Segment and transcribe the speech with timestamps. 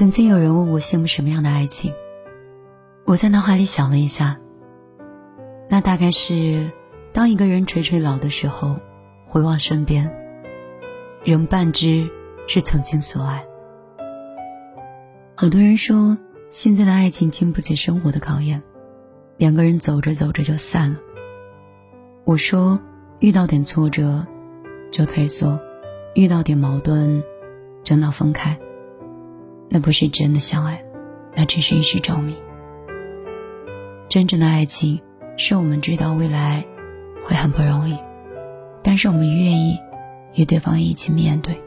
[0.00, 1.92] 曾经有人问我羡慕什么样的爱情，
[3.04, 4.40] 我在脑海里想了一下，
[5.68, 6.72] 那大概是
[7.12, 8.76] 当一个人垂垂老的时候，
[9.26, 10.10] 回望身边，
[11.22, 12.08] 仍伴之
[12.46, 13.44] 是曾经所爱。
[15.34, 16.16] 好多人说，
[16.48, 18.62] 现在的爱情经不起生活的考验，
[19.36, 20.98] 两个人走着走着就散了。
[22.24, 22.80] 我说，
[23.18, 24.26] 遇到点挫折
[24.90, 25.60] 就退缩，
[26.14, 27.22] 遇到点矛盾
[27.82, 28.58] 就闹分开。
[29.72, 30.84] 那不是真的相爱，
[31.36, 32.36] 那只是一时着迷。
[34.08, 35.00] 真正的爱情，
[35.36, 36.66] 是我们知道未来
[37.22, 37.96] 会很不容易，
[38.82, 39.78] 但是我们愿意
[40.34, 41.62] 与对方一起面对。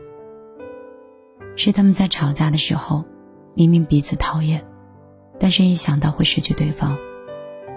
[1.56, 3.06] 是他们在吵架的时候，
[3.54, 4.66] 明明彼此讨厌，
[5.40, 6.98] 但是一想到会失去对方，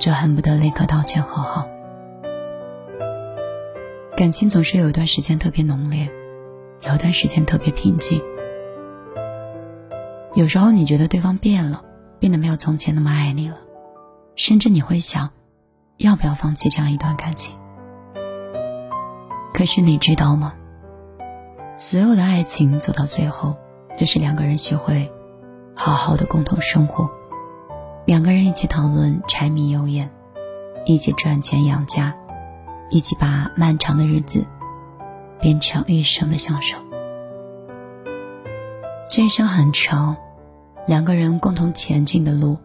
[0.01, 1.69] 就恨不得立刻道歉和好。
[4.16, 6.11] 感情总是有一段时间特别浓烈，
[6.88, 8.21] 有一段时间特别平静。
[10.37, 11.82] 有时候你觉得对方变了，
[12.18, 13.56] 变得没有从前那么爱你了，
[14.34, 15.30] 甚至你会想，
[15.96, 17.54] 要不要放弃这样一段感情？
[19.54, 20.52] 可是你知道吗？
[21.78, 23.56] 所有的爱情走到最后，
[23.98, 25.10] 就是两个人学会
[25.74, 27.09] 好好的共同生活，
[28.04, 30.10] 两个人一起讨论柴米油盐，
[30.84, 32.15] 一起赚钱养家，
[32.90, 34.45] 一起把漫长的日子
[35.40, 36.76] 变成一生的享受。
[39.09, 40.15] 这一生很长。
[40.87, 42.56] 两个人共同前进的路，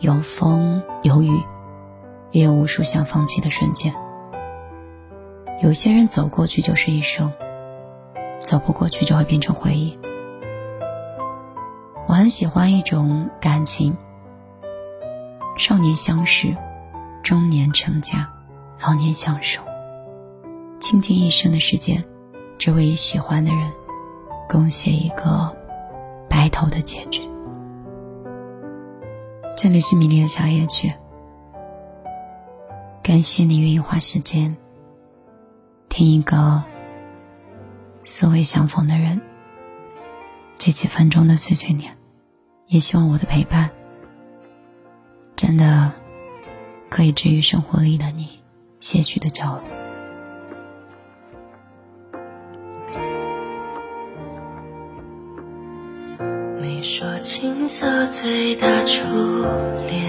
[0.00, 1.40] 有风有雨，
[2.32, 3.94] 也有无数想放弃的瞬间。
[5.62, 7.32] 有些人走过去就是一生，
[8.40, 9.96] 走不过去就会变成回忆。
[12.08, 13.96] 我很喜欢一种感情：
[15.56, 16.56] 少年相识，
[17.22, 18.28] 中年成家，
[18.84, 19.62] 老年相守，
[20.80, 22.04] 倾尽一生的时间，
[22.58, 23.70] 只为与喜欢的人
[24.48, 25.56] 共写一个
[26.28, 27.22] 白头的结局。
[29.56, 30.92] 这里是米粒的小夜曲，
[33.02, 34.56] 感谢你愿意花时间
[35.88, 36.64] 听一个
[38.02, 39.22] 素未相逢的人
[40.58, 41.96] 这几分钟的碎碎念，
[42.66, 43.70] 也希望我的陪伴
[45.36, 45.94] 真的
[46.90, 48.42] 可以治愈生活里的你
[48.80, 49.73] 些许的焦虑。
[57.44, 59.04] 青涩最大初
[59.86, 60.02] 恋，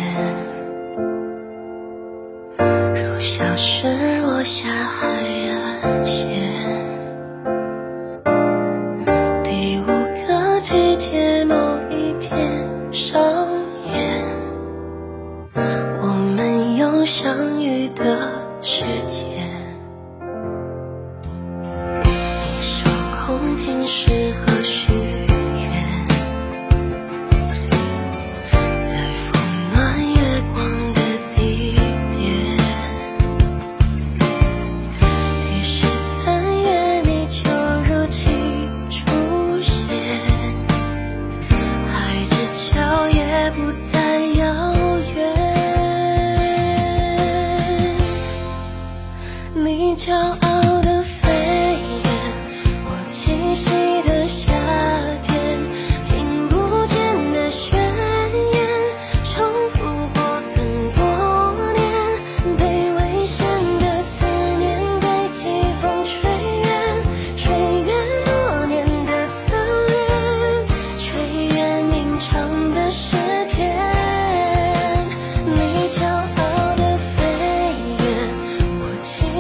[2.96, 3.90] 如消失
[4.22, 5.10] 落下海
[5.84, 6.30] 岸线。
[9.44, 9.86] 第五
[10.26, 11.56] 个季节某
[11.90, 12.40] 一天
[12.94, 13.22] 上
[13.94, 14.24] 演，
[16.00, 16.08] 我
[16.38, 18.32] 们有相遇的
[18.62, 19.28] 时间。
[22.02, 22.90] 你说
[23.28, 25.25] 空瓶适合许。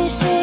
[0.09, 0.34] finish.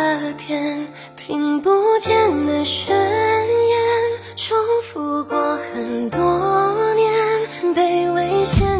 [0.00, 3.78] 的天，听不见的宣言，
[4.34, 8.79] 重复过很多年，对危险。